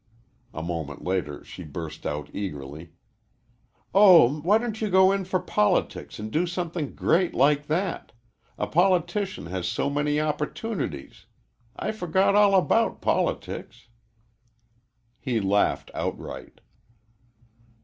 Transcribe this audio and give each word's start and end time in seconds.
A 0.51 0.63
moment 0.63 1.03
later 1.03 1.43
she 1.45 1.63
burst 1.63 2.07
out 2.07 2.27
eagerly, 2.33 2.93
"Oh, 3.93 4.39
why 4.41 4.57
don't 4.57 4.81
you 4.81 4.89
go 4.89 5.11
in 5.11 5.25
for 5.25 5.39
politics 5.39 6.17
and 6.17 6.31
do 6.31 6.47
something 6.47 6.95
great 6.95 7.35
like 7.35 7.67
that? 7.67 8.11
A 8.57 8.65
politician 8.65 9.45
has 9.45 9.67
so 9.67 9.91
many 9.91 10.19
opportunities. 10.19 11.27
I 11.75 11.91
forgot 11.91 12.33
all 12.33 12.55
about 12.55 12.99
politics." 12.99 13.89
He 15.19 15.39
laughed 15.39 15.91
outright. 15.93 16.61